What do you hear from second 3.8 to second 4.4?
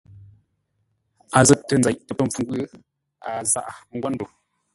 ńgwó ndo.